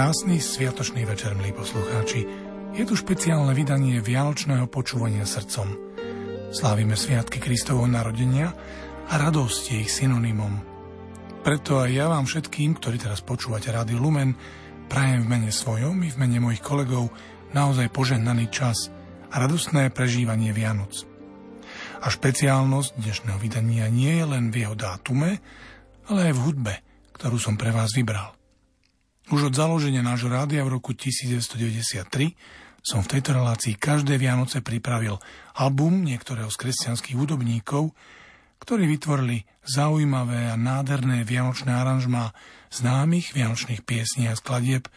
Krásny 0.00 0.40
sviatočný 0.40 1.04
večer, 1.04 1.36
milí 1.36 1.52
poslucháči. 1.52 2.24
Je 2.72 2.88
tu 2.88 2.96
špeciálne 2.96 3.52
vydanie 3.52 4.00
Vianočného 4.00 4.64
počúvania 4.64 5.28
srdcom. 5.28 5.76
Slávime 6.56 6.96
sviatky 6.96 7.36
Kristovho 7.36 7.84
narodenia 7.84 8.48
a 9.12 9.20
radosť 9.20 9.62
je 9.68 9.76
ich 9.84 9.92
synonymom. 9.92 10.56
Preto 11.44 11.84
aj 11.84 11.92
ja 11.92 12.08
vám 12.08 12.24
všetkým, 12.24 12.80
ktorí 12.80 12.96
teraz 12.96 13.20
počúvate 13.20 13.68
Rádio 13.68 14.00
Lumen, 14.00 14.32
prajem 14.88 15.28
v 15.28 15.36
mene 15.36 15.52
svojom 15.52 16.00
i 16.00 16.08
v 16.08 16.16
mene 16.16 16.48
mojich 16.48 16.64
kolegov 16.64 17.12
naozaj 17.52 17.92
požehnaný 17.92 18.48
čas 18.48 18.88
a 19.28 19.36
radostné 19.36 19.92
prežívanie 19.92 20.56
Vianoc. 20.56 21.04
A 22.00 22.08
špeciálnosť 22.08 22.96
dnešného 23.04 23.36
vydania 23.36 23.92
nie 23.92 24.16
je 24.16 24.24
len 24.24 24.48
v 24.48 24.64
jeho 24.64 24.72
dátume, 24.72 25.44
ale 26.08 26.32
aj 26.32 26.40
v 26.40 26.44
hudbe, 26.48 26.74
ktorú 27.20 27.36
som 27.36 27.60
pre 27.60 27.68
vás 27.68 27.92
vybral. 27.92 28.39
Už 29.30 29.46
od 29.46 29.54
založenia 29.54 30.02
nášho 30.02 30.26
rádia 30.26 30.66
v 30.66 30.74
roku 30.74 30.90
1993 30.90 32.34
som 32.82 32.98
v 32.98 33.10
tejto 33.14 33.30
relácii 33.38 33.78
každé 33.78 34.18
Vianoce 34.18 34.58
pripravil 34.58 35.22
album 35.54 36.02
niektorého 36.02 36.50
z 36.50 36.58
kresťanských 36.58 37.14
hudobníkov, 37.14 37.94
ktorí 38.58 38.90
vytvorili 38.90 39.46
zaujímavé 39.62 40.50
a 40.50 40.58
nádherné 40.58 41.22
vianočné 41.22 41.70
aranžmá 41.70 42.34
známych 42.74 43.30
vianočných 43.30 43.86
piesní 43.86 44.26
a 44.26 44.34
skladieb, 44.34 44.90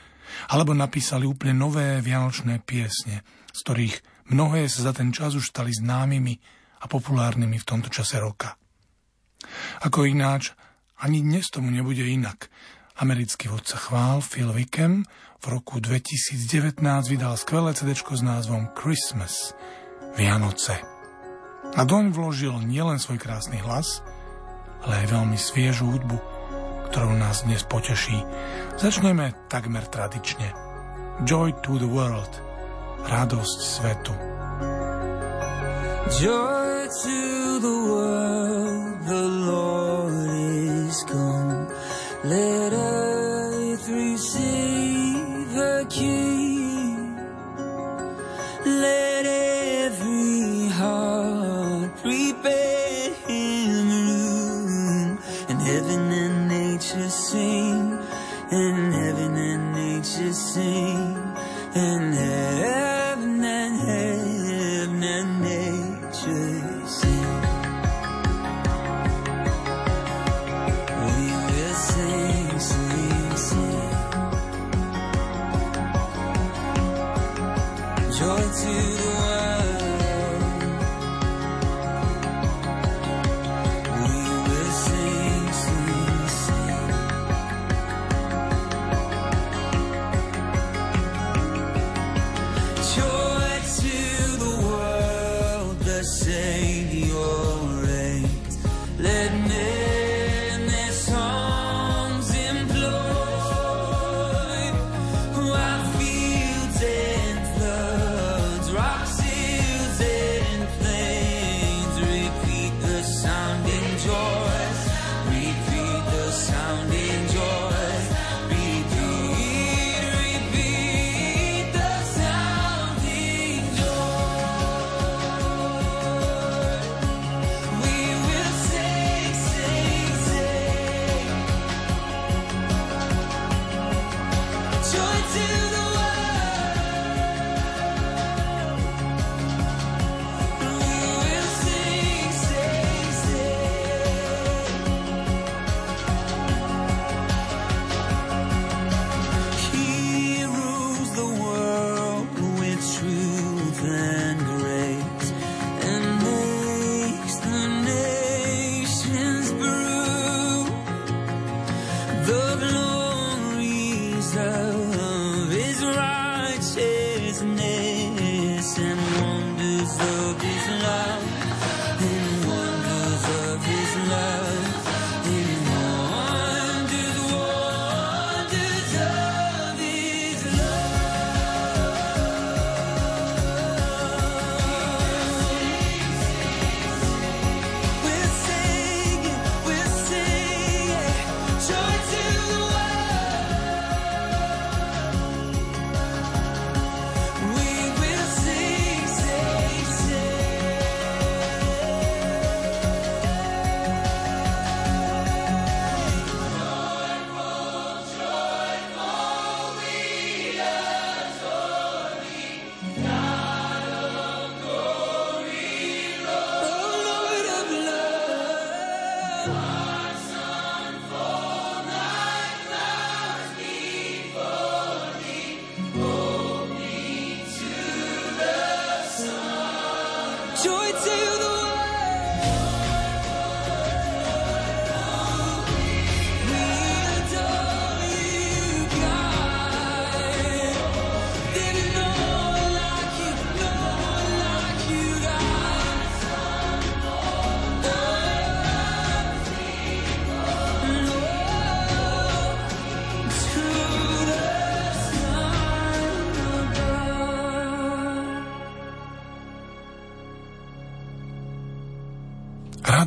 alebo 0.49 0.73
napísali 0.73 1.29
úplne 1.29 1.53
nové 1.53 2.01
vianočné 2.01 2.57
piesne, 2.65 3.21
z 3.53 3.59
ktorých 3.61 3.95
mnohé 4.33 4.65
sa 4.65 4.89
za 4.89 4.97
ten 4.97 5.13
čas 5.13 5.37
už 5.37 5.53
stali 5.53 5.69
známymi 5.69 6.41
a 6.81 6.89
populárnymi 6.89 7.61
v 7.61 7.67
tomto 7.69 7.93
čase 7.93 8.17
roka. 8.17 8.57
Ako 9.85 10.09
ináč, 10.09 10.57
ani 11.05 11.21
dnes 11.21 11.53
tomu 11.53 11.69
nebude 11.69 12.01
inak. 12.01 12.49
Americký 12.93 13.49
vodca 13.49 13.73
chvál 13.81 14.21
Phil 14.21 14.53
Wickham 14.53 15.01
v 15.41 15.45
roku 15.49 15.81
2019 15.81 16.77
vydal 17.09 17.33
skvelé 17.41 17.73
CD 17.73 17.97
s 17.97 18.21
názvom 18.21 18.69
Christmas, 18.77 19.57
Vianoce. 20.13 20.77
A 21.73 21.81
doň 21.89 22.13
vložil 22.13 22.53
nielen 22.61 23.01
svoj 23.01 23.17
krásny 23.17 23.57
hlas, 23.65 24.05
ale 24.85 25.03
aj 25.03 25.05
veľmi 25.09 25.33
sviežu 25.41 25.89
hudbu, 25.89 26.17
ktorou 26.93 27.17
nás 27.17 27.41
dnes 27.49 27.65
poteší. 27.65 28.21
Začneme 28.77 29.49
takmer 29.49 29.89
tradične. 29.89 30.53
Joy 31.25 31.49
to 31.65 31.81
the 31.81 31.89
world. 31.89 32.29
Radosť 33.09 33.57
svetu. 33.57 34.13
Joy 36.21 36.85
to 37.01 37.17
the 37.57 37.77
world, 37.89 38.95
the 39.09 39.25
Lord 39.49 40.29
is 40.85 41.01
come. 41.09 41.65
Let 42.23 42.52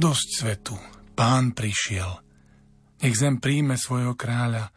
Radosť 0.06 0.30
svetu, 0.38 0.78
pán 1.18 1.50
prišiel. 1.50 2.06
Nech 3.02 3.18
zem 3.18 3.42
príjme 3.42 3.74
svojho 3.74 4.14
kráľa, 4.14 4.70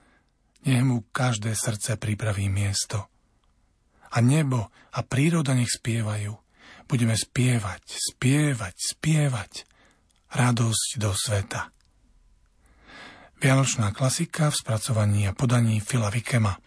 nech 0.65 0.81
mu 0.81 1.05
každé 1.05 1.53
srdce 1.53 2.01
pripraví 2.01 2.49
miesto. 2.49 3.05
A 4.09 4.25
nebo 4.25 4.73
a 4.73 4.99
príroda 5.05 5.53
nech 5.53 5.69
spievajú. 5.69 6.33
Budeme 6.89 7.13
spievať, 7.13 7.93
spievať, 7.93 8.73
spievať. 8.73 9.69
Radosť 10.33 10.97
do 10.97 11.13
sveta. 11.13 11.69
Vianočná 13.37 13.93
klasika 13.93 14.49
v 14.49 14.65
spracovaní 14.65 15.29
a 15.29 15.37
podaní 15.37 15.77
Phila 15.77 16.09
Vikema. 16.09 16.57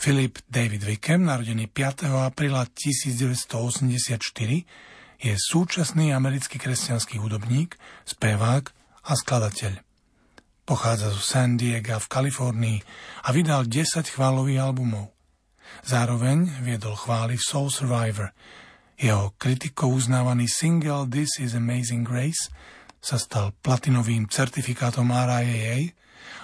Philip 0.00 0.40
David 0.48 0.80
Wickham, 0.80 1.28
narodený 1.28 1.68
5. 1.68 2.08
apríla 2.08 2.72
1984, 2.72 4.96
je 5.18 5.34
súčasný 5.34 6.14
americký 6.14 6.62
kresťanský 6.62 7.18
hudobník, 7.18 7.74
spevák 8.06 8.70
a 9.04 9.12
skladateľ. 9.18 9.82
Pochádza 10.62 11.10
zo 11.10 11.22
San 11.24 11.58
Diego 11.58 11.98
v 11.98 12.06
Kalifornii 12.06 12.78
a 13.26 13.28
vydal 13.34 13.66
10 13.66 14.14
chválových 14.14 14.62
albumov. 14.62 15.10
Zároveň 15.82 16.62
viedol 16.62 16.94
chvály 16.94 17.34
v 17.40 17.44
Soul 17.44 17.68
Survivor. 17.72 18.30
Jeho 19.00 19.32
kritikou 19.40 19.90
uznávaný 19.96 20.46
single 20.46 21.08
This 21.08 21.40
is 21.40 21.56
Amazing 21.56 22.04
Grace 22.04 22.52
sa 23.00 23.16
stal 23.16 23.56
platinovým 23.64 24.28
certifikátom 24.28 25.08
RIAA 25.08 25.96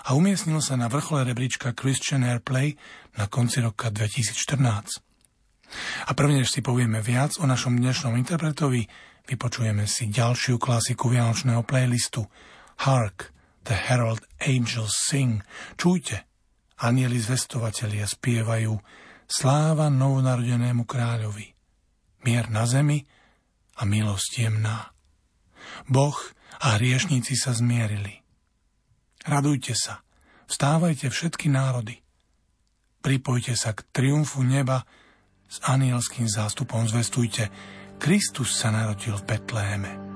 a 0.08 0.16
umiestnil 0.16 0.64
sa 0.64 0.80
na 0.80 0.88
vrchole 0.88 1.26
rebríčka 1.26 1.76
Christian 1.76 2.24
Airplay 2.24 2.78
na 3.20 3.28
konci 3.28 3.60
roka 3.60 3.92
2014. 3.92 5.03
A 6.08 6.12
prvne, 6.12 6.42
než 6.42 6.52
si 6.52 6.60
povieme 6.60 7.00
viac 7.04 7.38
o 7.40 7.44
našom 7.44 7.78
dnešnom 7.78 8.14
interpretovi, 8.18 8.86
vypočujeme 9.24 9.88
si 9.88 10.12
ďalšiu 10.12 10.60
klasiku 10.60 11.08
vianočného 11.08 11.64
playlistu 11.64 12.28
Hark 12.84 13.32
The 13.64 13.76
Herald 13.76 14.20
Angels 14.44 14.92
Sing. 15.08 15.40
Čujte, 15.80 16.28
anieli 16.84 17.16
zvestovatelia 17.16 18.04
spievajú 18.04 18.76
sláva 19.24 19.88
novonarodenému 19.88 20.84
kráľovi. 20.84 21.56
Mier 22.24 22.48
na 22.52 22.64
zemi 22.68 23.04
a 23.80 23.82
milosť 23.88 24.32
jemná. 24.44 24.92
Boh 25.88 26.16
a 26.60 26.76
hriešníci 26.76 27.34
sa 27.36 27.56
zmierili. 27.56 28.20
Radujte 29.24 29.72
sa, 29.72 30.04
vstávajte 30.48 31.08
všetky 31.08 31.48
národy. 31.48 32.04
Pripojte 33.00 33.56
sa 33.56 33.72
k 33.72 33.84
triumfu 33.92 34.44
neba 34.44 34.84
s 35.54 35.62
anielským 35.70 36.26
zástupom 36.26 36.82
zvestujte, 36.82 37.46
Kristus 38.02 38.58
sa 38.58 38.74
narodil 38.74 39.14
v 39.14 39.38
Betléme. 39.38 40.13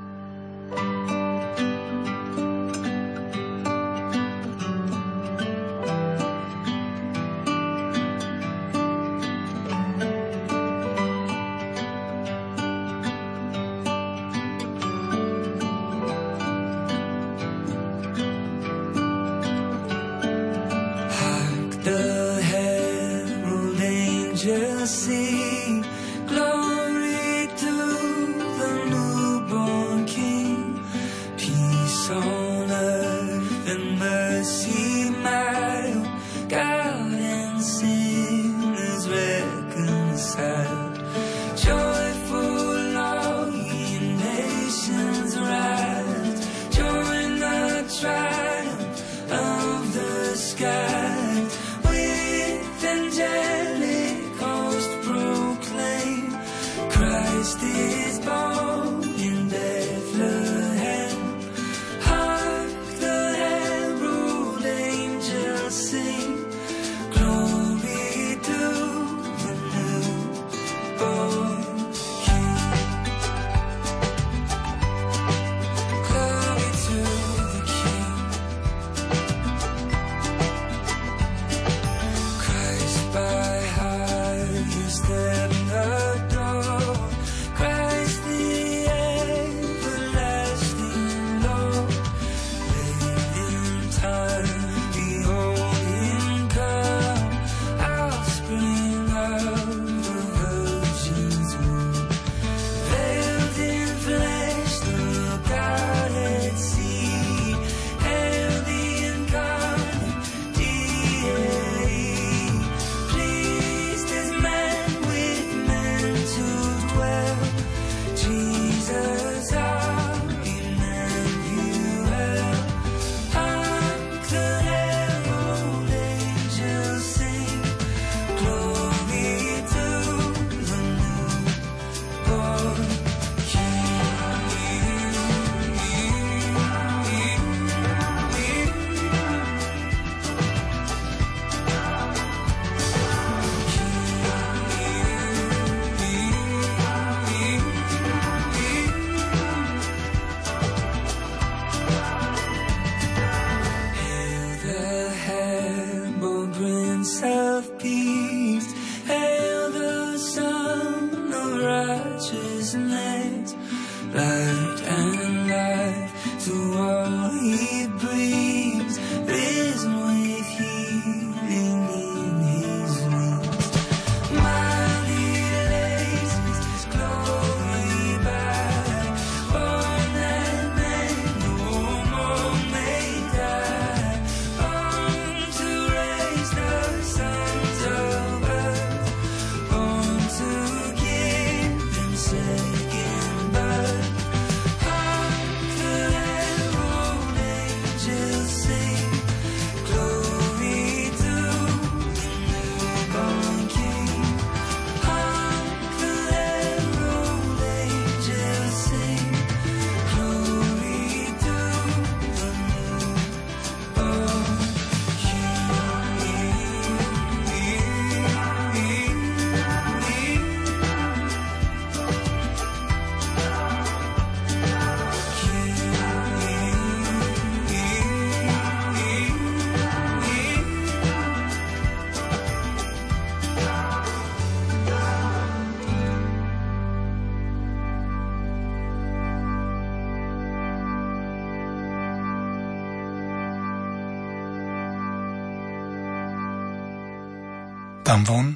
Tam 248.19 248.27
von, 248.27 248.49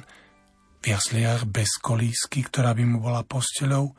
v 0.83 0.91
jasliach 0.91 1.47
bez 1.47 1.79
kolísky, 1.79 2.43
ktorá 2.43 2.75
by 2.75 2.83
mu 2.83 2.99
bola 2.99 3.23
posteľou, 3.23 3.95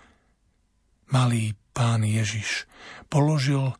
malý 1.08 1.56
pán 1.72 2.04
Ježiš 2.04 2.68
položil 3.08 3.72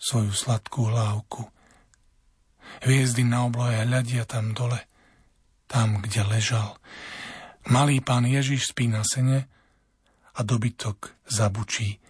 svoju 0.00 0.32
sladkú 0.32 0.88
hlávku. 0.88 1.44
Hviezdy 2.88 3.28
na 3.28 3.44
oblohe 3.44 3.84
hľadia 3.84 4.24
tam 4.24 4.56
dole, 4.56 4.80
tam, 5.68 6.00
kde 6.00 6.24
ležal. 6.24 6.80
Malý 7.68 8.00
pán 8.00 8.24
Ježiš 8.24 8.72
spí 8.72 8.88
na 8.88 9.04
sene 9.04 9.44
a 10.32 10.40
dobytok 10.40 11.20
zabučí. 11.28 12.00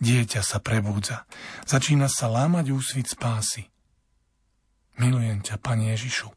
Dieťa 0.00 0.40
sa 0.40 0.56
prebúdza. 0.64 1.28
Začína 1.68 2.08
sa 2.08 2.32
lámať 2.32 2.72
úsvit 2.72 3.12
spásy. 3.12 3.68
Milujem 4.96 5.44
ťa, 5.44 5.60
Pane 5.60 5.92
Ježišu, 5.92 6.32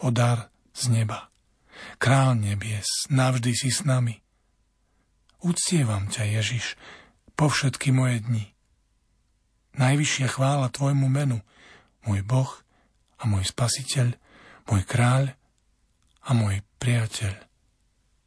o 0.00 0.08
dar 0.08 0.48
z 0.72 0.88
neba. 0.88 1.29
Král 1.96 2.36
nebies, 2.36 3.08
navždy 3.08 3.52
si 3.56 3.70
s 3.72 3.84
nami. 3.84 4.20
Uctievam 5.40 6.12
ťa, 6.12 6.40
Ježiš, 6.40 6.76
po 7.32 7.48
všetky 7.48 7.90
moje 7.96 8.20
dni. 8.20 8.44
Najvyššia 9.80 10.28
chvála 10.28 10.68
Tvojmu 10.68 11.08
menu, 11.08 11.40
môj 12.04 12.20
Boh 12.20 12.52
a 13.16 13.24
môj 13.24 13.48
Spasiteľ, 13.48 14.12
môj 14.68 14.82
kráľ 14.84 15.32
a 16.26 16.30
môj 16.36 16.60
priateľ. 16.76 17.32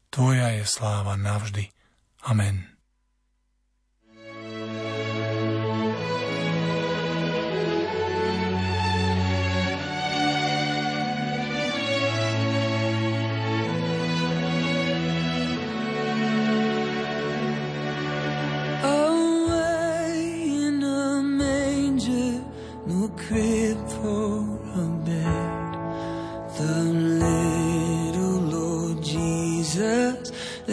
Tvoja 0.10 0.58
je 0.58 0.66
sláva 0.66 1.14
navždy. 1.14 1.70
Amen. 2.26 2.73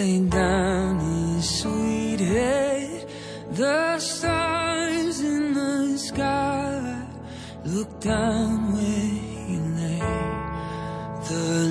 Laid 0.00 0.30
down 0.30 0.99
his 0.99 1.61
sweet 1.61 2.21
head. 2.21 3.07
The 3.50 3.99
stars 3.99 5.21
in 5.21 5.52
the 5.52 5.99
sky 5.99 7.04
looked 7.66 8.00
down 8.00 8.73
where 8.73 9.19
he 9.47 9.57
lay. 9.76 10.00
The 11.28 11.69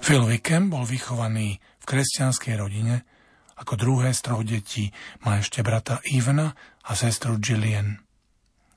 Phil 0.00 0.24
Wickham 0.24 0.72
bol 0.72 0.88
vychovaný 0.88 1.60
v 1.60 1.84
kresťanskej 1.84 2.54
rodine. 2.56 3.04
Ako 3.60 3.76
druhé 3.76 4.16
z 4.16 4.20
troch 4.24 4.40
detí 4.40 4.88
má 5.28 5.36
ešte 5.36 5.60
brata 5.60 6.00
Ivana 6.08 6.56
a 6.88 6.96
sestru 6.96 7.36
Gillian. 7.36 8.00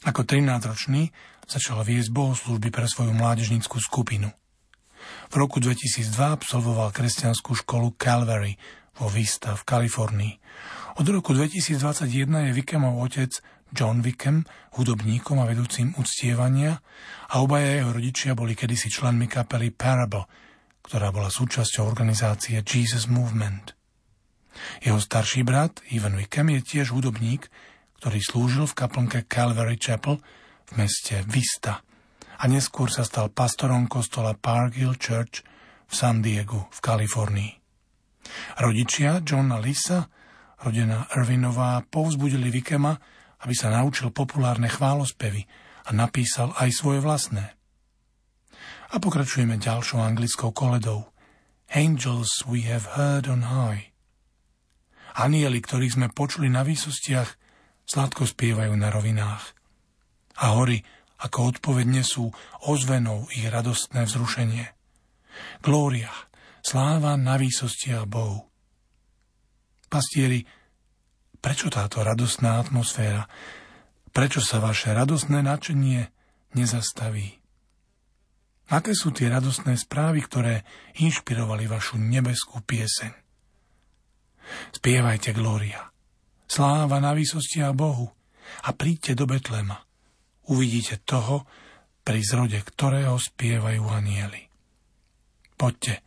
Ako 0.03 0.27
13-ročný 0.27 1.15
začal 1.47 1.79
viesť 1.87 2.11
bohoslužby 2.11 2.67
pre 2.75 2.91
svoju 2.91 3.15
mládežnickú 3.15 3.79
skupinu. 3.79 4.35
V 5.31 5.35
roku 5.39 5.63
2002 5.63 6.11
absolvoval 6.11 6.91
kresťanskú 6.91 7.55
školu 7.55 7.95
Calvary 7.95 8.59
vo 8.99 9.07
Vista 9.07 9.55
v 9.55 9.63
Kalifornii. 9.63 10.33
Od 10.99 11.07
roku 11.07 11.31
2021 11.31 12.51
je 12.51 12.51
Wickhamov 12.51 12.99
otec 12.99 13.31
John 13.71 14.03
Wickham 14.03 14.43
hudobníkom 14.75 15.39
a 15.39 15.47
vedúcim 15.47 15.95
uctievania 15.95 16.83
a 17.31 17.39
obaja 17.39 17.79
jeho 17.79 17.95
rodičia 17.95 18.35
boli 18.35 18.53
kedysi 18.53 18.91
členmi 18.91 19.25
kapely 19.25 19.71
Parable, 19.73 20.27
ktorá 20.83 21.09
bola 21.15 21.31
súčasťou 21.31 21.87
organizácie 21.87 22.59
Jesus 22.61 23.07
Movement. 23.07 23.73
Jeho 24.85 24.99
starší 25.01 25.41
brat, 25.41 25.81
Ivan 25.89 26.19
Wickham, 26.19 26.53
je 26.53 26.61
tiež 26.61 26.93
hudobník, 26.93 27.49
ktorý 28.03 28.19
slúžil 28.19 28.65
v 28.67 28.77
kaplnke 28.77 29.19
Calvary 29.25 29.79
Chapel 29.79 30.19
v 30.69 30.71
meste 30.75 31.23
Vista 31.25 31.81
a 32.37 32.43
neskôr 32.51 32.91
sa 32.91 33.07
stal 33.07 33.31
pastorom 33.31 33.87
kostola 33.87 34.35
Park 34.35 34.75
Hill 34.75 34.99
Church 34.99 35.41
v 35.87 35.93
San 35.95 36.19
Diego 36.19 36.67
v 36.69 36.79
Kalifornii. 36.83 37.51
Rodičia 38.59 39.23
John 39.23 39.55
a 39.55 39.59
Lisa, 39.63 40.11
rodina 40.59 41.07
Irvinová, 41.15 41.79
povzbudili 41.87 42.51
Wickhama, 42.51 42.99
aby 43.43 43.53
sa 43.55 43.71
naučil 43.71 44.11
populárne 44.11 44.67
chválospevy 44.67 45.41
a 45.87 45.89
napísal 45.95 46.55
aj 46.59 46.69
svoje 46.75 46.99
vlastné. 47.03 47.55
A 48.93 49.01
pokračujeme 49.01 49.57
ďalšou 49.57 49.97
anglickou 49.97 50.53
koledou. 50.53 51.09
Angels 51.73 52.45
we 52.45 52.69
have 52.69 52.93
heard 52.93 53.25
on 53.25 53.49
high. 53.49 53.89
Anieli, 55.17 55.65
ktorých 55.65 55.97
sme 55.97 56.07
počuli 56.13 56.45
na 56.45 56.61
výsostiach, 56.61 57.33
sladko 57.89 58.29
spievajú 58.29 58.73
na 58.77 58.93
rovinách. 58.93 59.57
A 60.45 60.53
hory, 60.53 60.85
ako 61.25 61.57
odpoveď 61.57 61.89
nesú 61.89 62.29
ozvenou 62.69 63.25
ich 63.33 63.49
radostné 63.49 64.05
vzrušenie. 64.05 64.65
Glória, 65.65 66.13
sláva 66.61 67.17
na 67.17 67.41
výsostiach 67.41 68.05
Bohu. 68.05 68.45
Pastieri, 69.89 70.45
prečo 71.41 71.73
táto 71.73 72.05
radostná 72.05 72.61
atmosféra? 72.61 73.25
Prečo 74.13 74.41
sa 74.41 74.61
vaše 74.61 74.93
radostné 74.93 75.41
nadšenie 75.41 76.01
nezastaví? 76.53 77.42
Aké 78.71 78.95
sú 78.95 79.11
tie 79.11 79.27
radostné 79.27 79.75
správy, 79.75 80.23
ktoré 80.23 80.63
inšpirovali 80.95 81.67
vašu 81.67 81.99
nebeskú 81.99 82.63
pieseň? 82.63 83.11
Spievajte 84.71 85.35
Glória. 85.35 85.91
Sláva 86.47 86.99
na 87.03 87.11
výsosti 87.11 87.59
a 87.63 87.75
Bohu. 87.75 88.07
A 88.67 88.69
príďte 88.75 89.15
do 89.15 89.25
Betlema. 89.27 89.83
Uvidíte 90.51 90.99
toho, 91.03 91.47
pri 92.03 92.19
zrode 92.19 92.59
ktorého 92.59 93.15
spievajú 93.15 93.87
anieli. 93.87 94.51
Poďte, 95.55 96.03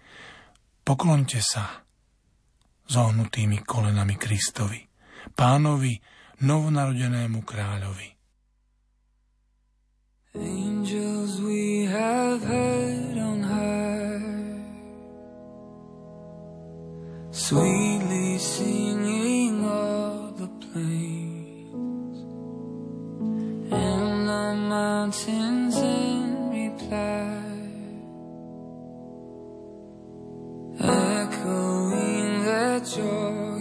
poklonte 0.85 1.41
sa 1.41 1.81
zohnutými 2.87 3.65
kolenami 3.65 4.21
Kristovi, 4.21 4.85
pánovi, 5.33 5.97
novonarodenému 6.45 7.41
kráľovi. 7.43 8.16
Angels 10.39 11.41
we 11.41 11.87
have 11.87 12.43
heard 12.43 13.19
on 13.19 13.43
high, 13.43 14.21
sweetly 17.31 18.39
singing 18.39 19.65
of 19.65 20.39
the 20.39 20.49
plains. 20.49 22.19
And 23.73 24.29
the 24.29 24.55
mountains 24.69 25.77
in 25.77 26.51
reply, 26.51 27.43
echoing 30.79 32.43
their 32.45 32.81
joyous 32.81 33.56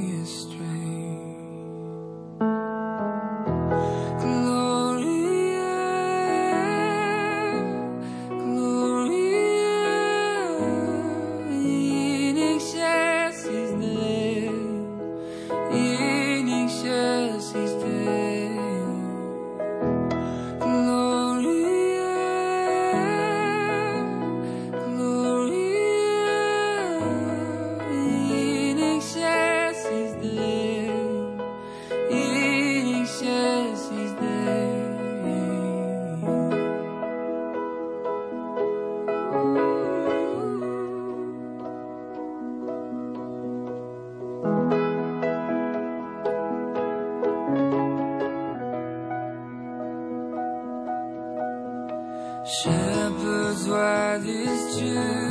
Shepherds, 52.64 53.68
why 53.68 54.18
this 54.20 54.78
jubilee? 54.78 55.25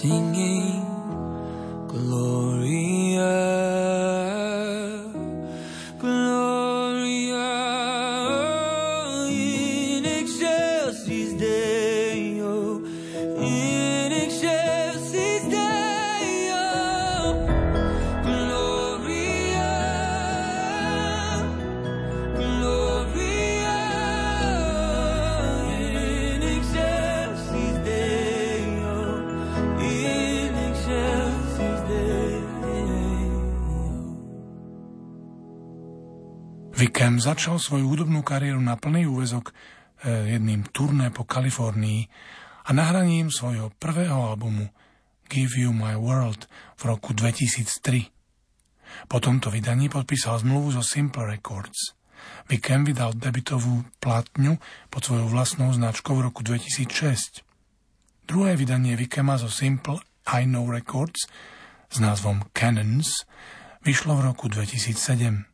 Singing. 0.00 0.89
Začal 37.20 37.60
svoju 37.60 37.86
hudobnú 37.86 38.24
kariéru 38.24 38.58
na 38.58 38.80
plný 38.80 39.04
úvezok 39.04 39.52
eh, 39.52 40.34
jedným 40.34 40.64
turné 40.72 41.12
po 41.12 41.28
Kalifornii 41.28 42.08
a 42.64 42.70
nahraním 42.72 43.28
svojho 43.28 43.70
prvého 43.76 44.32
albumu 44.32 44.72
Give 45.28 45.60
You 45.60 45.70
My 45.76 45.94
World 45.94 46.48
v 46.80 46.82
roku 46.84 47.12
2003. 47.12 48.08
Po 49.06 49.22
tomto 49.22 49.52
vydaní 49.52 49.86
podpísal 49.86 50.42
zmluvu 50.42 50.74
so 50.74 50.82
Simple 50.82 51.26
Records. 51.26 51.94
Wickham 52.50 52.84
vydal 52.84 53.14
debitovú 53.14 53.86
platňu 54.02 54.58
pod 54.90 55.06
svojou 55.06 55.30
vlastnou 55.30 55.70
značkou 55.70 56.18
v 56.18 56.32
roku 56.32 56.42
2006. 56.42 57.46
Druhé 58.26 58.58
vydanie 58.58 58.98
Wickhama 58.98 59.38
zo 59.38 59.46
Simple 59.46 60.02
I 60.26 60.44
Know 60.46 60.66
Records 60.66 61.30
s 61.90 61.96
názvom 61.98 62.46
Cannons 62.54 63.26
vyšlo 63.82 64.18
v 64.18 64.30
roku 64.30 64.46
2007. 64.50 65.49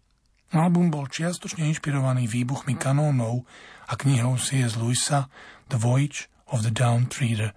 Album 0.55 0.95
bol 0.95 1.11
čiastočne 1.11 1.67
inšpirovaný 1.67 2.31
výbuchmi 2.31 2.79
kanónov 2.79 3.43
a 3.91 3.99
knihou 3.99 4.39
C.S. 4.39 4.79
Lewisa 4.79 5.27
The 5.67 5.75
Voyage 5.75 6.31
of 6.55 6.63
the 6.63 6.71
Downtreader 6.71 7.51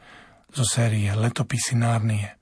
zo 0.50 0.66
série 0.66 1.14
Letopisy 1.14 1.78
Nárnie. 1.78 2.34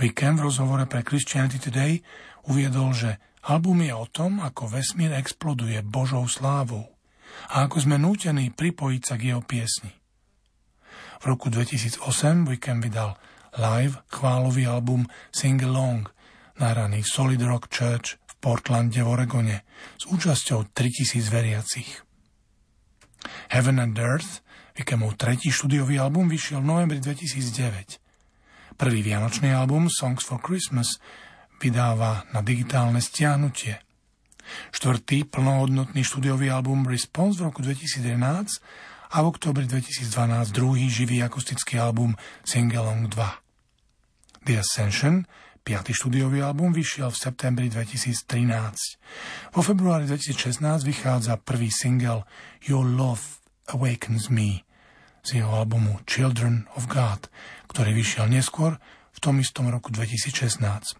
Weekend 0.00 0.40
v 0.40 0.48
rozhovore 0.48 0.88
pre 0.88 1.04
Christianity 1.04 1.60
Today 1.60 2.00
uviedol, 2.48 2.96
že 2.96 3.20
album 3.44 3.84
je 3.84 3.92
o 3.92 4.08
tom, 4.08 4.40
ako 4.40 4.72
vesmír 4.72 5.12
exploduje 5.12 5.84
Božou 5.84 6.24
slávou 6.24 6.88
a 7.52 7.68
ako 7.68 7.84
sme 7.84 8.00
nútení 8.00 8.48
pripojiť 8.56 9.02
sa 9.04 9.20
k 9.20 9.36
jeho 9.36 9.44
piesni. 9.44 9.92
V 11.20 11.24
roku 11.28 11.52
2008 11.52 12.48
Weekend 12.48 12.80
vydal 12.88 13.20
live 13.60 14.00
chválový 14.08 14.64
album 14.64 15.04
Sing 15.28 15.60
Along, 15.60 16.08
nahraný 16.56 17.04
Solid 17.04 17.44
Rock 17.44 17.68
Church 17.68 18.16
Portlande 18.42 18.98
v 18.98 19.06
Oregone 19.06 19.62
s 19.94 20.10
účasťou 20.10 20.74
3000 20.74 21.30
veriacich. 21.30 22.02
Heaven 23.54 23.78
and 23.78 23.94
Earth, 23.94 24.42
Vikemov 24.74 25.14
tretí 25.14 25.54
štúdiový 25.54 26.02
album, 26.02 26.26
vyšiel 26.26 26.58
v 26.58 26.66
novembri 26.74 26.98
2009. 26.98 28.02
Prvý 28.74 29.00
vianočný 29.06 29.54
album 29.54 29.86
Songs 29.86 30.26
for 30.26 30.42
Christmas 30.42 30.98
vydáva 31.62 32.26
na 32.34 32.42
digitálne 32.42 32.98
stiahnutie. 32.98 33.78
Štvrtý 34.74 35.22
plnohodnotný 35.30 36.02
štúdiový 36.02 36.50
album 36.50 36.82
Response 36.82 37.38
v 37.38 37.46
roku 37.46 37.62
2011 37.62 38.58
a 39.12 39.16
v 39.22 39.26
oktobri 39.30 39.70
2012 39.70 40.50
druhý 40.50 40.90
živý 40.90 41.22
akustický 41.22 41.78
album 41.78 42.18
Sing 42.42 42.74
Along 42.74 43.06
2. 43.06 43.22
The 44.50 44.58
Ascension 44.58 45.30
Piatý 45.62 45.94
štúdiový 45.94 46.42
album 46.42 46.74
vyšiel 46.74 47.14
v 47.14 47.22
septembri 47.22 47.70
2013. 47.70 49.54
Vo 49.54 49.62
februári 49.62 50.10
2016 50.10 50.58
vychádza 50.82 51.38
prvý 51.38 51.70
single 51.70 52.26
Your 52.66 52.82
Love 52.82 53.38
Awakens 53.70 54.26
Me 54.26 54.66
z 55.22 55.38
jeho 55.38 55.54
albumu 55.54 56.02
Children 56.02 56.66
of 56.74 56.90
God, 56.90 57.30
ktorý 57.70 57.94
vyšiel 57.94 58.26
neskôr 58.26 58.74
v 59.14 59.18
tom 59.22 59.38
istom 59.38 59.70
roku 59.70 59.94
2016. 59.94 60.98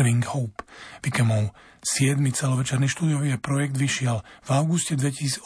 Living 0.00 0.24
Hope, 0.32 0.64
Vikemov 1.04 1.52
7. 1.84 2.16
celovečerný 2.16 2.88
štúdiový 2.88 3.36
projekt 3.36 3.76
vyšiel 3.76 4.24
v 4.24 4.50
auguste 4.56 4.96
2018 4.96 5.44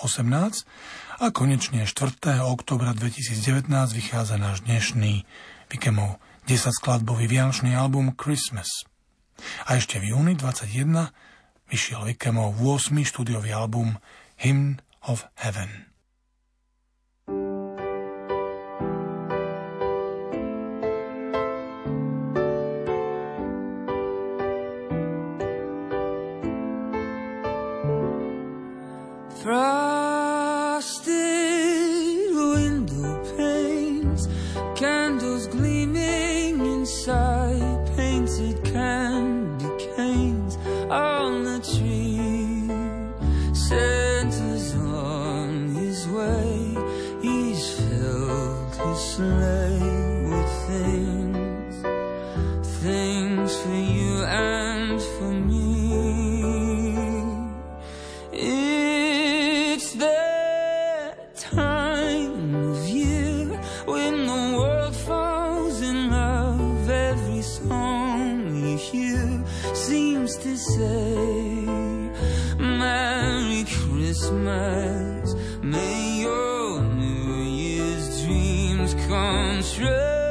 a 1.18 1.26
konečne 1.34 1.82
4. 1.82 2.46
oktobra 2.46 2.94
2019 2.94 3.66
vychádza 3.90 4.38
náš 4.38 4.62
dnešný 4.62 5.26
Vikemov 6.46 6.70
10-skladbový 6.70 7.26
vianočný 7.26 7.74
album 7.74 8.14
Christmas. 8.14 8.86
A 9.66 9.82
ešte 9.82 9.98
v 9.98 10.14
júni 10.14 10.38
21 10.38 11.10
vyšiel 11.66 12.06
Vikemov 12.06 12.54
8. 12.62 12.94
štúdiový 13.02 13.50
album 13.50 13.98
Hymn 14.38 14.78
of 15.02 15.26
Heaven. 15.42 15.90
Hviezda 79.16 80.25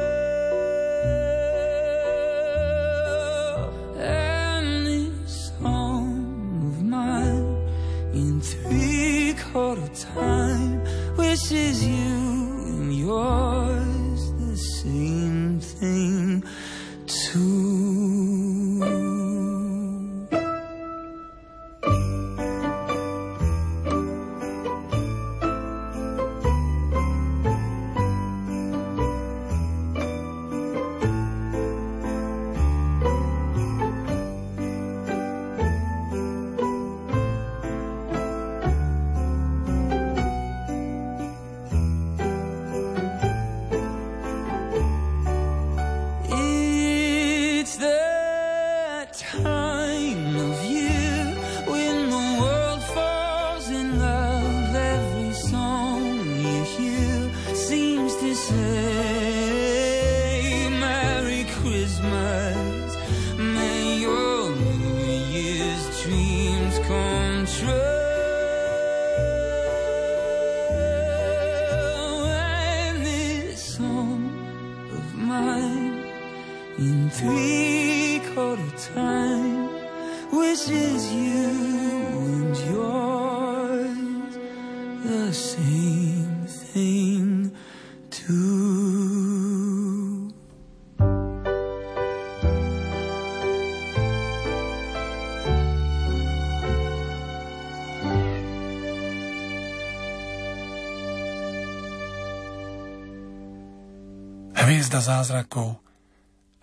zázrakov, 105.05 105.85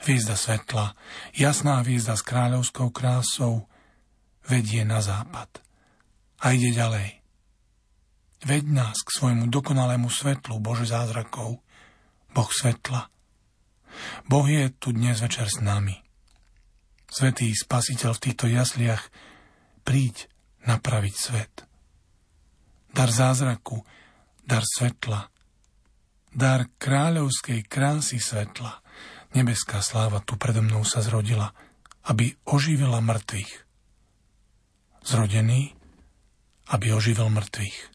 hviezda 0.02 0.35
svetla, 0.35 0.98
jasná 1.31 1.78
hviezda 1.87 2.18
s 2.18 2.26
kráľovskou 2.26 2.90
krásou 2.90 3.70
vedie 4.50 4.83
na 4.83 4.98
západ. 4.98 5.62
A 6.42 6.50
ide 6.50 6.74
ďalej. 6.74 7.22
Veď 8.42 8.62
nás 8.74 8.98
k 9.07 9.14
svojmu 9.14 9.46
dokonalému 9.46 10.11
svetlu, 10.11 10.59
Bože 10.59 10.90
zázrakov, 10.90 11.62
Boh 12.35 12.50
svetla. 12.50 13.07
Boh 14.26 14.46
je 14.50 14.66
tu 14.74 14.90
dnes 14.90 15.14
večer 15.14 15.46
s 15.46 15.62
nami. 15.62 15.94
Svetý 17.07 17.55
spasiteľ 17.55 18.18
v 18.18 18.22
týchto 18.26 18.50
jasliach, 18.50 19.12
príď 19.87 20.26
napraviť 20.66 21.14
svet. 21.14 21.55
Dar 22.90 23.12
zázraku, 23.12 23.87
dar 24.42 24.66
svetla, 24.66 25.31
dar 26.33 26.68
kráľovskej 26.81 27.68
krásy 27.68 28.18
svetla. 28.18 28.81
Nebeská 29.33 29.81
sláva 29.81 30.21
tu 30.25 30.37
predo 30.37 30.61
mnou 30.61 30.85
sa 30.85 31.01
zrodila. 31.05 31.53
aby 32.03 32.35
oživila 32.51 32.99
mŕtvych. 32.99 33.53
Zrodený, 35.07 35.75
aby 36.75 36.90
oživil 36.90 37.31
mŕtvych. 37.31 37.91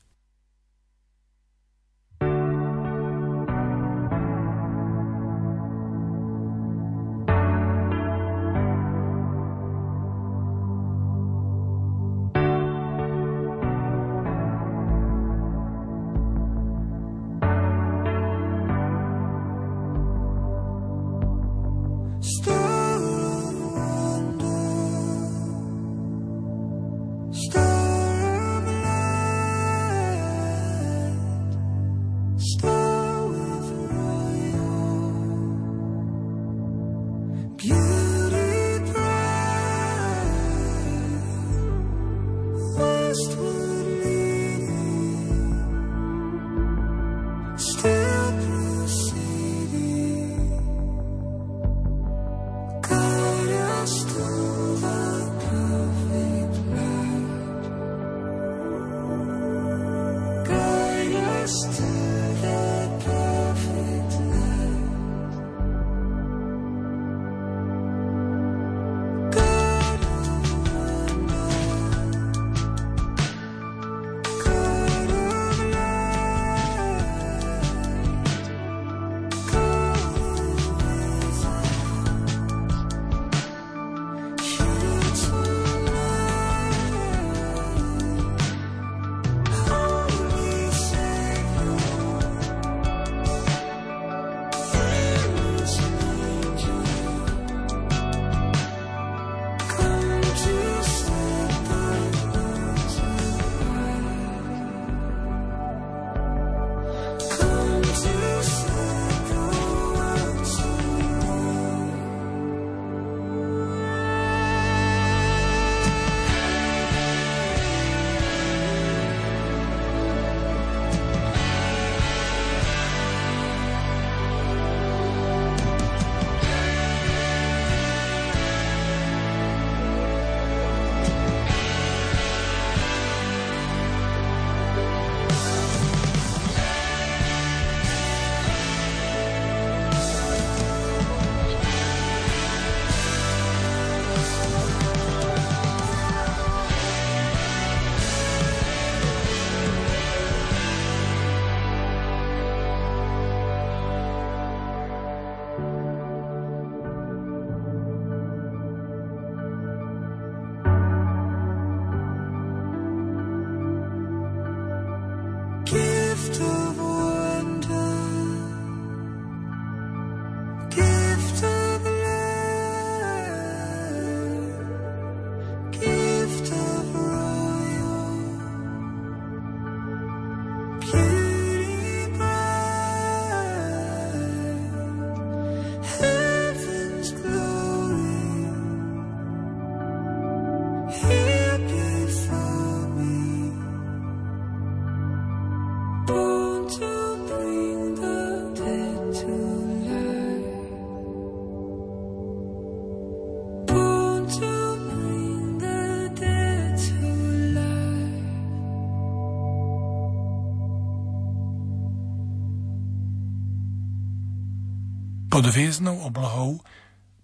Pod 215.38 215.54
hviezdnou 215.54 216.02
oblohou 216.02 216.65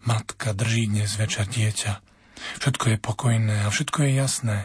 matka 0.05 0.53
drží 0.53 0.85
dnes 0.85 1.17
večer 1.17 1.49
dieťa. 1.49 1.97
Všetko 2.61 2.93
je 2.93 2.97
pokojné 3.01 3.65
a 3.65 3.73
všetko 3.73 4.05
je 4.05 4.11
jasné. 4.13 4.57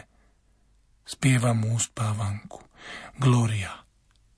Spieva 1.01 1.57
mu 1.57 1.73
spávanku. 1.81 2.61
Gloria. 3.17 3.73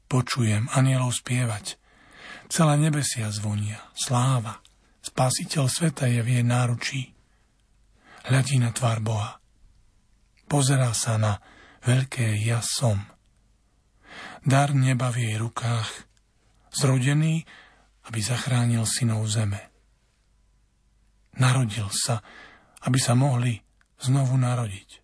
Počujem 0.08 0.72
anielov 0.72 1.12
spievať. 1.12 1.76
Celá 2.48 2.80
nebesia 2.80 3.28
zvonia. 3.36 3.84
Sláva. 4.00 4.64
Spasiteľ 5.04 5.68
sveta 5.68 6.08
je 6.08 6.24
v 6.24 6.40
jej 6.40 6.46
náručí. 6.48 7.12
Hľadí 8.32 8.64
na 8.64 8.72
tvár 8.72 9.04
Boha. 9.04 9.44
Pozerá 10.48 10.96
sa 10.96 11.20
na 11.20 11.44
veľké 11.84 12.32
ja 12.48 12.64
som. 12.64 12.96
Dar 14.48 14.72
neba 14.72 15.12
v 15.12 15.28
jej 15.28 15.36
rukách. 15.36 16.08
Zrodený 16.72 17.44
aby 18.12 18.20
zachránil 18.20 18.84
synov 18.84 19.24
zeme. 19.32 19.72
Narodil 21.40 21.88
sa, 21.96 22.20
aby 22.84 23.00
sa 23.00 23.16
mohli 23.16 23.56
znovu 24.04 24.36
narodiť. 24.36 25.00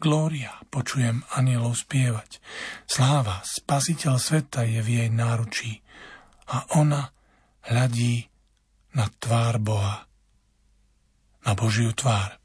Glória, 0.00 0.56
počujem 0.72 1.20
anielov 1.36 1.76
spievať. 1.76 2.40
Sláva, 2.88 3.44
spasiteľ 3.44 4.16
sveta 4.16 4.64
je 4.64 4.80
v 4.80 4.88
jej 4.88 5.08
náručí 5.12 5.84
a 6.48 6.64
ona 6.80 7.12
hľadí 7.68 8.24
na 8.96 9.12
tvár 9.20 9.60
Boha, 9.60 10.08
na 11.44 11.52
Božiu 11.52 11.92
tvár. 11.92 12.40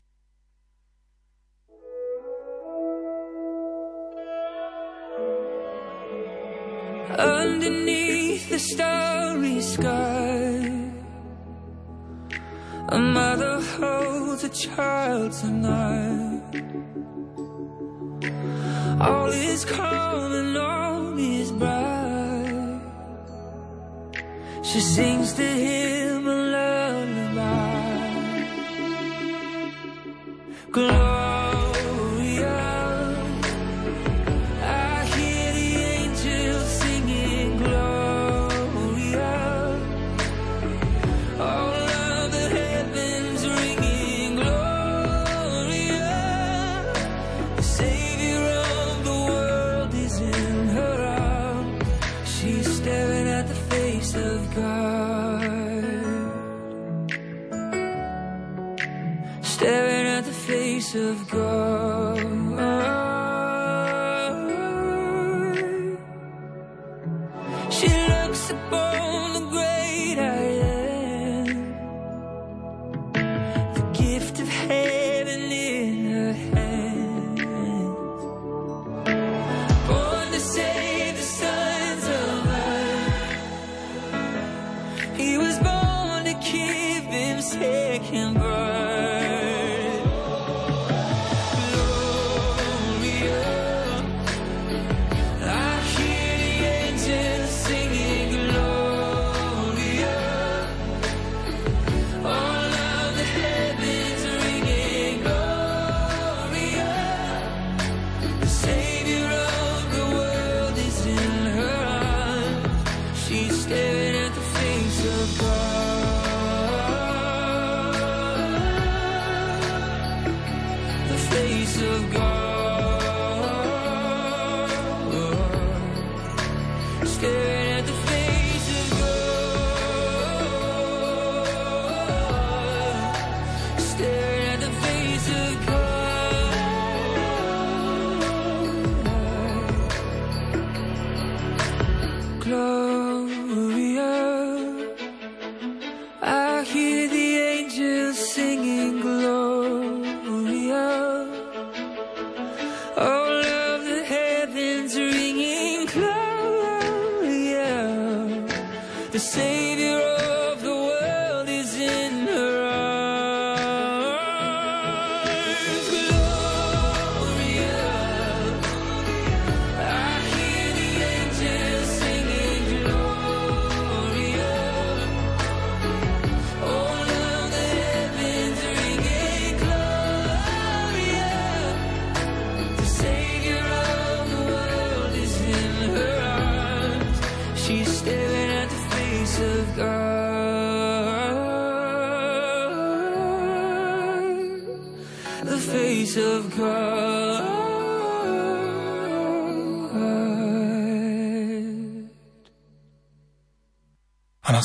underneath 7.12 8.11
the 8.52 8.60
starry 8.60 9.62
sky. 9.62 10.92
A 12.90 13.00
mother 13.00 13.62
holds 13.62 14.44
a 14.44 14.50
child 14.50 15.32
tonight. 15.32 16.42
All 19.00 19.30
is 19.30 19.64
calm 19.64 20.34
and 20.34 20.58
all 20.58 21.18
is 21.18 21.52
bright. 21.54 22.82
She 24.64 24.82
sings 24.82 25.32
to 25.34 25.48
him 25.66 26.28
a 26.28 26.38
lullaby. 26.54 27.92
face 30.74 31.11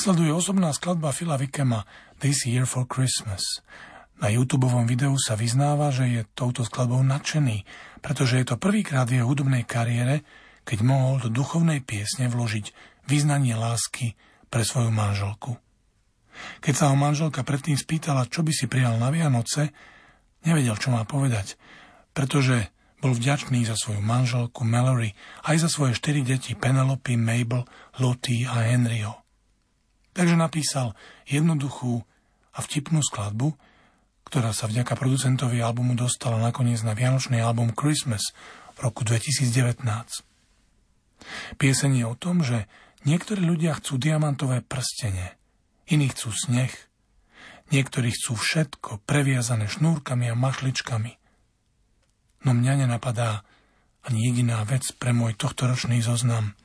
nasleduje 0.06 0.38
osobná 0.38 0.70
skladba 0.70 1.10
Phila 1.10 1.34
Wickema 1.34 1.82
This 2.22 2.46
Year 2.46 2.62
for 2.62 2.86
Christmas. 2.86 3.42
Na 4.22 4.30
YouTube 4.30 4.70
videu 4.86 5.18
sa 5.18 5.34
vyznáva, 5.34 5.90
že 5.90 6.06
je 6.06 6.22
touto 6.30 6.62
skladbou 6.62 7.02
nadšený, 7.02 7.66
pretože 8.06 8.38
je 8.38 8.46
to 8.46 8.54
prvýkrát 8.54 9.10
v 9.10 9.18
jeho 9.18 9.26
hudobnej 9.26 9.66
kariére, 9.66 10.22
keď 10.62 10.78
mohol 10.86 11.18
do 11.18 11.26
duchovnej 11.26 11.82
piesne 11.82 12.30
vložiť 12.30 12.70
vyznanie 13.10 13.58
lásky 13.58 14.14
pre 14.46 14.62
svoju 14.62 14.94
manželku. 14.94 15.58
Keď 16.62 16.74
sa 16.78 16.86
ho 16.86 16.94
manželka 16.94 17.42
predtým 17.42 17.74
spýtala, 17.74 18.30
čo 18.30 18.46
by 18.46 18.54
si 18.54 18.70
prijal 18.70 19.02
na 19.02 19.10
Vianoce, 19.10 19.74
nevedel, 20.46 20.78
čo 20.78 20.94
má 20.94 21.02
povedať, 21.02 21.58
pretože 22.14 22.70
bol 23.02 23.10
vďačný 23.10 23.66
za 23.66 23.74
svoju 23.74 23.98
manželku 24.06 24.62
Mallory 24.62 25.18
aj 25.50 25.66
za 25.66 25.68
svoje 25.68 25.98
štyri 25.98 26.22
deti 26.22 26.54
Penelope, 26.54 27.18
Mabel, 27.18 27.66
Lottie 27.98 28.46
a 28.46 28.70
Henryho. 28.70 29.25
Takže 30.16 30.32
napísal 30.32 30.96
jednoduchú 31.28 32.00
a 32.56 32.58
vtipnú 32.64 33.04
skladbu, 33.04 33.52
ktorá 34.24 34.56
sa 34.56 34.64
vďaka 34.64 34.96
producentovi 34.96 35.60
albumu 35.60 35.92
dostala 35.92 36.40
nakoniec 36.40 36.80
na 36.80 36.96
vianočný 36.96 37.36
album 37.44 37.76
Christmas 37.76 38.32
v 38.80 38.88
roku 38.88 39.04
2019. 39.04 39.84
Pieseň 41.60 41.90
je 42.00 42.04
o 42.08 42.16
tom, 42.16 42.40
že 42.40 42.64
niektorí 43.04 43.44
ľudia 43.44 43.76
chcú 43.76 44.00
diamantové 44.00 44.64
prstenie, 44.64 45.36
iní 45.84 46.08
chcú 46.08 46.32
sneh, 46.32 46.72
niektorí 47.68 48.08
chcú 48.08 48.40
všetko 48.40 49.04
previazané 49.04 49.68
šnúrkami 49.68 50.32
a 50.32 50.34
mašličkami. 50.34 51.12
No 52.48 52.56
mňa 52.56 52.88
nenapadá 52.88 53.44
ani 54.00 54.32
jediná 54.32 54.64
vec 54.64 54.96
pre 54.96 55.12
môj 55.12 55.36
tohtoročný 55.36 56.00
zoznam, 56.00 56.56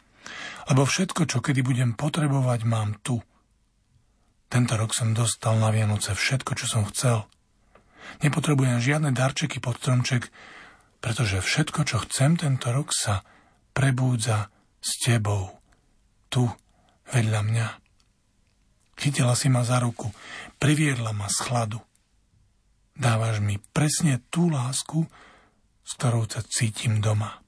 lebo 0.72 0.88
všetko, 0.88 1.28
čo 1.28 1.44
kedy 1.44 1.60
budem 1.68 2.00
potrebovať, 2.00 2.64
mám 2.64 2.96
tu– 3.04 3.20
tento 4.52 4.76
rok 4.76 4.92
som 4.92 5.16
dostal 5.16 5.56
na 5.56 5.72
Vianoce 5.72 6.12
všetko, 6.12 6.52
čo 6.60 6.68
som 6.68 6.84
chcel. 6.92 7.24
Nepotrebujem 8.20 8.84
žiadne 8.84 9.16
darčeky 9.16 9.64
pod 9.64 9.80
stromček, 9.80 10.28
pretože 11.00 11.40
všetko, 11.40 11.88
čo 11.88 12.04
chcem 12.04 12.36
tento 12.36 12.68
rok, 12.76 12.92
sa 12.92 13.24
prebúdza 13.72 14.52
s 14.84 15.00
tebou. 15.00 15.56
Tu, 16.28 16.44
vedľa 17.16 17.42
mňa. 17.48 17.68
Chytila 19.00 19.40
si 19.40 19.48
ma 19.48 19.64
za 19.64 19.80
ruku, 19.80 20.12
priviedla 20.60 21.16
ma 21.16 21.32
z 21.32 21.48
chladu. 21.48 21.80
Dávaš 22.92 23.40
mi 23.40 23.56
presne 23.72 24.20
tú 24.28 24.52
lásku, 24.52 25.08
s 25.82 25.92
ktorou 25.96 26.28
sa 26.28 26.44
cítim 26.44 27.00
doma. 27.00 27.40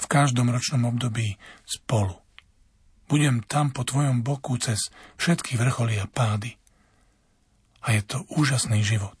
V 0.00 0.08
každom 0.08 0.48
ročnom 0.48 0.88
období 0.88 1.36
spolu. 1.68 2.16
Budem 3.10 3.42
tam 3.42 3.74
po 3.74 3.82
tvojom 3.82 4.22
boku 4.22 4.54
cez 4.62 4.94
všetky 5.18 5.58
vrcholy 5.58 5.98
a 5.98 6.06
pády. 6.06 6.54
A 7.82 7.98
je 7.98 8.06
to 8.06 8.22
úžasný 8.30 8.86
život. 8.86 9.18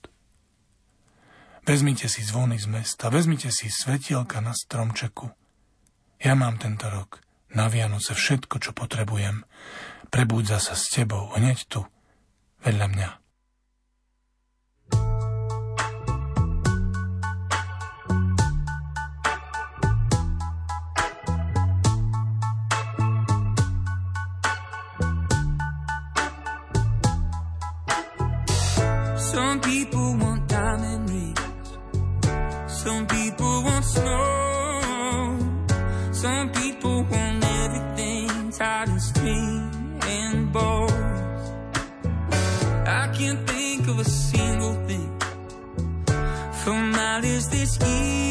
Vezmite 1.66 2.06
si 2.06 2.22
zvony 2.22 2.54
z 2.54 2.70
mesta, 2.70 3.10
vezmite 3.10 3.50
si 3.50 3.66
svetielka 3.66 4.38
na 4.38 4.54
stromčeku. 4.54 5.34
Ja 6.22 6.38
mám 6.38 6.62
tento 6.62 6.86
rok 6.86 7.18
na 7.50 7.66
Vianoce 7.66 8.14
všetko, 8.14 8.62
čo 8.62 8.70
potrebujem. 8.70 9.42
Prebúdza 10.06 10.62
sa 10.62 10.78
s 10.78 10.86
tebou 10.86 11.34
hneď 11.34 11.66
tu, 11.66 11.82
vedľa 12.62 12.86
mňa. 12.94 13.19
Single 44.04 44.74
thing 44.86 45.10
from 46.62 46.90
my 46.92 47.20
this 47.50 47.78
year. 47.80 48.29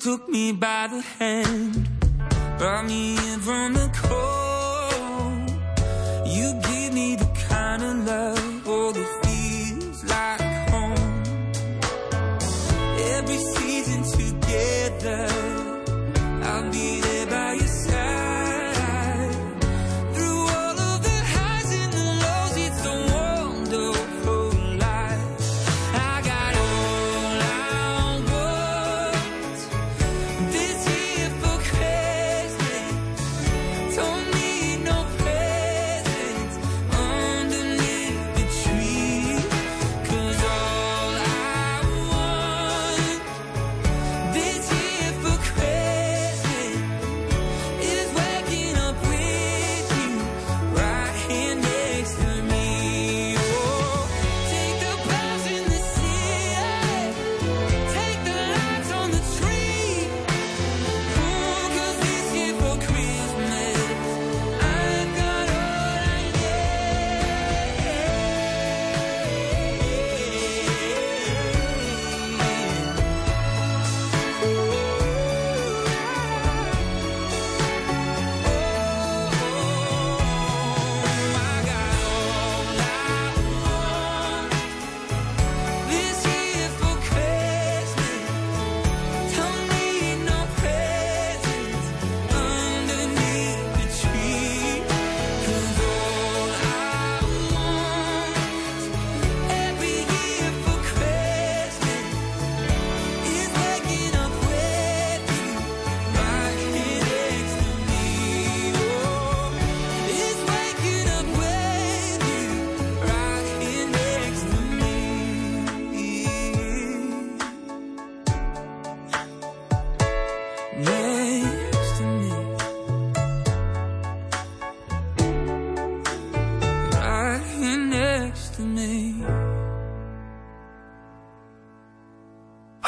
Took 0.00 0.30
me 0.30 0.50
by 0.50 0.88
the 0.90 1.02
hand, 1.02 1.86
brought 2.56 2.86
me 2.86 3.18
in 3.32 3.38
from 3.40 3.74
the 3.74 3.90
cold. 3.92 4.39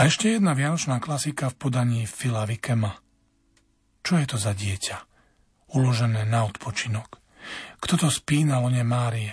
A 0.03 0.11
ešte 0.11 0.35
jedna 0.35 0.51
vianočná 0.51 0.99
klasika 0.99 1.47
v 1.47 1.63
podaní 1.63 2.11
Fila 2.11 2.43
Vikema. 2.43 2.91
Čo 4.03 4.19
je 4.19 4.27
to 4.27 4.35
za 4.35 4.51
dieťa? 4.51 4.99
Uložené 5.79 6.27
na 6.27 6.43
odpočinok. 6.43 7.23
Kto 7.79 7.95
to 7.95 8.09
spí 8.11 8.43
na 8.43 8.59
lone 8.59 8.83
Márie? 8.83 9.31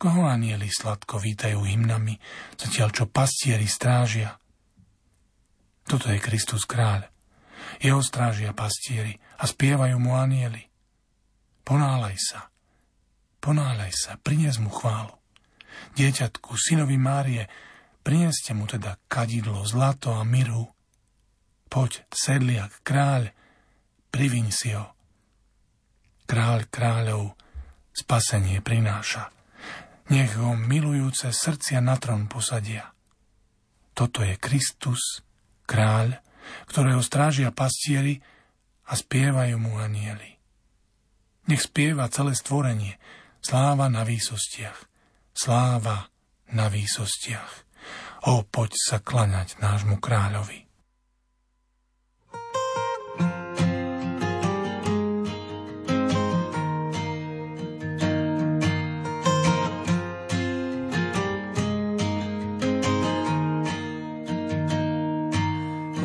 Koho 0.00 0.24
anieli 0.24 0.64
sladko 0.72 1.20
vítajú 1.20 1.60
hymnami, 1.60 2.16
zatiaľ 2.56 2.88
čo 2.88 3.04
pastieri 3.12 3.68
strážia? 3.68 4.32
Toto 5.84 6.08
je 6.08 6.16
Kristus 6.24 6.64
kráľ. 6.64 7.12
Jeho 7.84 8.00
strážia 8.00 8.56
pastieri 8.56 9.12
a 9.12 9.44
spievajú 9.44 10.00
mu 10.00 10.16
anieli. 10.16 10.72
Ponálaj 11.68 12.16
sa, 12.16 12.48
ponálaj 13.44 13.92
sa, 13.92 14.16
prinies 14.24 14.56
mu 14.56 14.72
chválu. 14.72 15.12
Dieťatku, 16.00 16.56
synovi 16.56 16.96
Márie, 16.96 17.44
Prineste 18.10 18.58
mu 18.58 18.66
teda 18.66 18.98
kadidlo, 19.06 19.62
zlato 19.62 20.10
a 20.10 20.26
miru. 20.26 20.66
Poď, 21.70 22.10
sedliak, 22.10 22.82
kráľ, 22.82 23.30
priviň 24.10 24.50
si 24.50 24.74
ho. 24.74 24.98
Kráľ 26.26 26.66
kráľov 26.74 27.38
spasenie 27.94 28.66
prináša. 28.66 29.30
Nech 30.10 30.34
ho 30.42 30.58
milujúce 30.58 31.30
srdcia 31.30 31.78
na 31.78 31.94
trón 32.02 32.26
posadia. 32.26 32.90
Toto 33.94 34.26
je 34.26 34.34
Kristus, 34.42 35.22
kráľ, 35.62 36.18
ktorého 36.66 37.06
strážia 37.06 37.54
pastieri 37.54 38.18
a 38.90 38.98
spievajú 38.98 39.54
mu 39.54 39.78
anieli. 39.78 40.34
Nech 41.46 41.62
spieva 41.62 42.10
celé 42.10 42.34
stvorenie, 42.34 42.98
sláva 43.38 43.86
na 43.86 44.02
výsostiach, 44.02 44.82
sláva 45.30 46.10
na 46.50 46.66
výsostiach. 46.66 47.69
O, 48.20 48.44
poď 48.44 48.76
sa 48.76 48.98
klaňať 49.00 49.56
nášmu 49.64 49.96
kráľovi. 49.96 50.68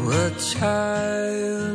What 0.06 0.40
child 0.40 1.75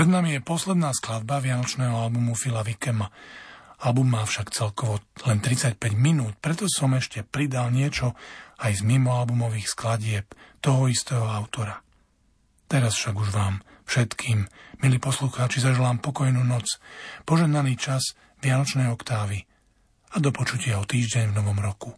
Pred 0.00 0.08
nami 0.08 0.32
je 0.32 0.40
posledná 0.40 0.96
skladba 0.96 1.44
vianočného 1.44 1.92
albumu 1.92 2.32
Fila 2.32 2.64
Vikema. 2.64 3.12
Album 3.84 4.16
má 4.16 4.24
však 4.24 4.48
celkovo 4.48 4.96
len 5.28 5.44
35 5.44 5.76
minút, 5.92 6.40
preto 6.40 6.64
som 6.72 6.96
ešte 6.96 7.20
pridal 7.20 7.68
niečo 7.68 8.16
aj 8.64 8.80
z 8.80 8.82
mimoalbumových 8.88 9.68
skladieb 9.68 10.24
toho 10.64 10.88
istého 10.88 11.28
autora. 11.28 11.84
Teraz 12.64 12.96
však 12.96 13.12
už 13.12 13.28
vám 13.28 13.60
všetkým, 13.84 14.48
milí 14.80 14.96
poslucháči, 14.96 15.60
zaželám 15.60 16.00
pokojnú 16.00 16.48
noc, 16.48 16.80
poženaný 17.28 17.76
čas 17.76 18.16
Vianočnej 18.40 18.88
oktávy 18.88 19.44
a 20.08 20.16
do 20.16 20.32
počutia 20.32 20.80
o 20.80 20.88
týždeň 20.88 21.28
v 21.28 21.36
novom 21.44 21.60
roku. 21.60 21.92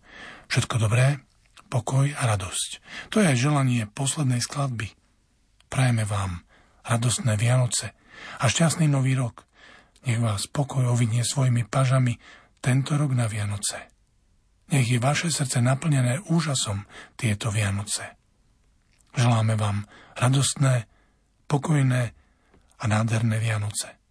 Všetko 0.51 0.91
dobré, 0.91 1.23
pokoj 1.71 2.11
a 2.19 2.23
radosť. 2.35 2.83
To 3.15 3.23
je 3.23 3.31
aj 3.31 3.39
želanie 3.39 3.87
poslednej 3.87 4.43
skladby. 4.43 4.91
Prajeme 5.71 6.03
vám 6.03 6.43
radostné 6.87 7.39
Vianoce 7.39 7.95
a 8.39 8.45
šťastný 8.47 8.91
nový 8.91 9.15
rok. 9.15 9.47
Nech 10.03 10.19
vás 10.19 10.51
pokoj 10.51 10.91
ovidnie 10.91 11.23
svojimi 11.23 11.63
pažami 11.67 12.19
tento 12.59 12.99
rok 12.99 13.15
na 13.15 13.31
Vianoce. 13.31 13.91
Nech 14.75 14.89
je 14.89 14.99
vaše 14.99 15.31
srdce 15.31 15.63
naplnené 15.63 16.19
úžasom 16.27 16.87
tieto 17.15 17.55
Vianoce. 17.55 18.19
Želáme 19.13 19.55
vám 19.55 19.85
radostné, 20.17 20.89
pokojné 21.47 22.03
a 22.81 22.85
nádherné 22.89 23.39
Vianoce. 23.39 24.02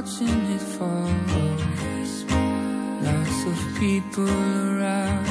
watching 0.00 0.42
it 0.56 0.62
fall. 0.76 1.12
Lots 3.02 3.38
of 3.52 3.58
people 3.78 4.28
around. 4.28 5.26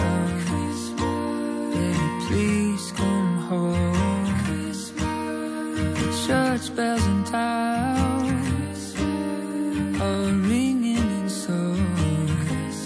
Baby, 1.74 2.10
please 2.28 2.92
come 2.92 3.38
home. 3.50 4.26
Church 6.28 6.76
bells 6.76 7.06
in 7.08 7.24
town 7.24 8.28
are 10.02 10.34
ringing 10.52 11.08
in 11.18 11.30
songs 11.30 12.78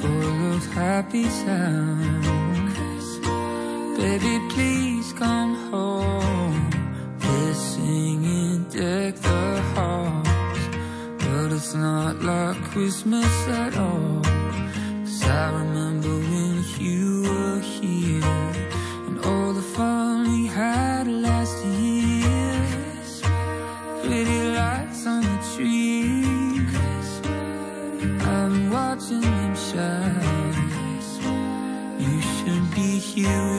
full 0.00 0.54
of 0.54 0.64
happy 0.72 1.28
sounds. 1.28 3.08
Baby, 3.98 4.34
please. 4.48 4.95
like 12.26 12.60
Christmas 12.72 13.48
at 13.48 13.76
all. 13.76 14.20
Cause 15.04 15.22
I 15.22 15.52
remember 15.60 16.08
when 16.08 16.64
you 16.78 17.22
were 17.22 17.60
here 17.60 18.24
and 19.06 19.24
all 19.24 19.52
the 19.52 19.62
fun 19.62 20.32
we 20.32 20.46
had 20.48 21.06
last 21.06 21.64
year. 21.64 22.64
Pretty 24.02 24.40
lights 24.58 25.06
on 25.06 25.22
the 25.22 25.38
tree. 25.54 26.26
I'm 28.34 28.70
watching 28.72 29.20
them 29.20 29.54
shine. 29.68 30.56
You 32.00 32.20
should 32.34 32.74
be 32.74 32.98
here. 32.98 33.55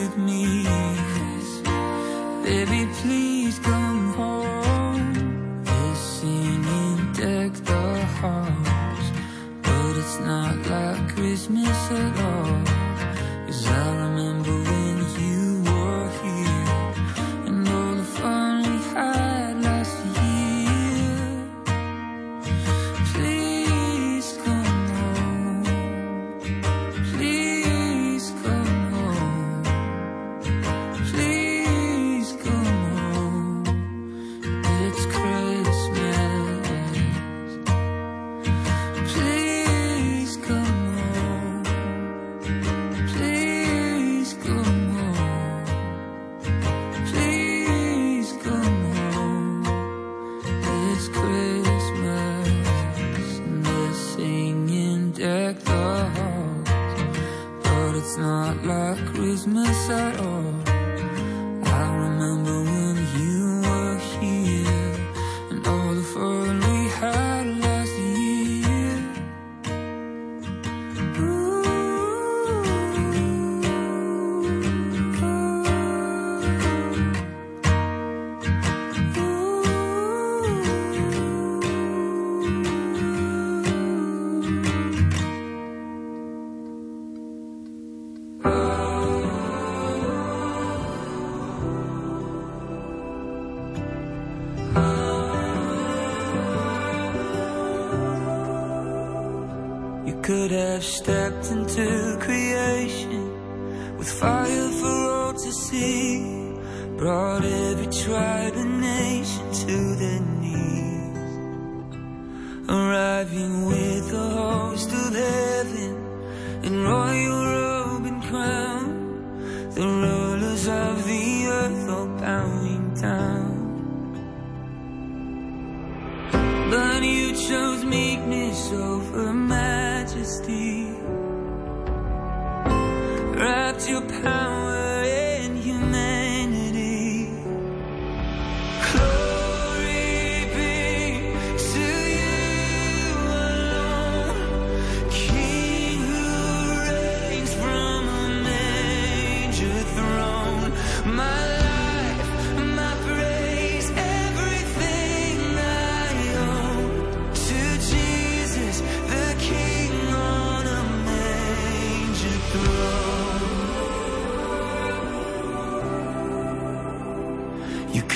Christmas 59.48 59.90
at 59.90 60.20
all. 60.20 60.27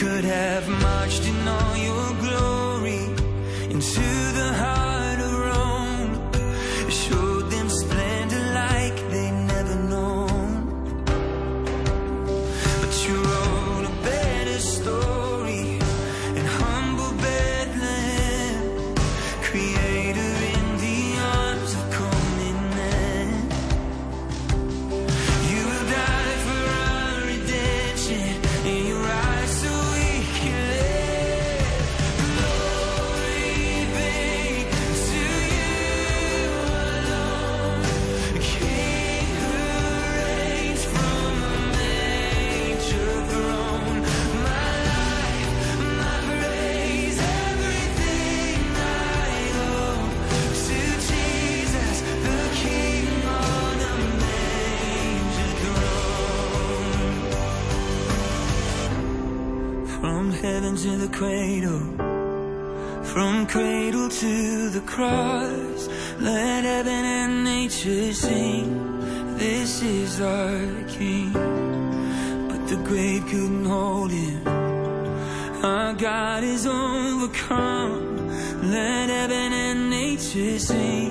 could 0.03 0.25
have 0.25 0.69
marched 0.69 1.25
in 1.29 1.47
all 1.47 1.77
your 1.77 2.15
glory. 2.21 2.62
cross. 65.03 65.89
Let 66.21 66.65
heaven 66.65 67.05
and 67.19 67.45
nature 67.45 68.13
sing. 68.13 68.69
This 69.37 69.83
is 69.83 70.21
our 70.21 70.85
King. 70.97 71.33
But 72.49 72.63
the 72.71 72.79
grave 72.89 73.25
couldn't 73.31 73.65
hold 73.65 74.13
him. 74.13 74.47
Our 75.65 75.95
God 75.95 76.45
is 76.45 76.67
overcome. 76.67 78.01
Let 78.71 79.09
heaven 79.11 79.51
and 79.67 79.91
nature 79.91 80.59
sing. 80.59 81.02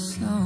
So. 0.00 0.39